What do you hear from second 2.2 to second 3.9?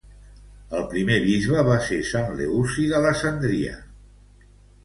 Leuci d'Alessandria.